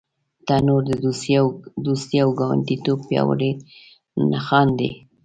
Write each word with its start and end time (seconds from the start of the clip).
تنور 0.47 0.81
د 0.89 0.91
دوستۍ 1.85 2.17
او 2.23 2.29
ګاونډیتوب 2.39 2.99
پیاوړی 3.09 3.51
نښان 4.31 4.67
دی 4.79 4.91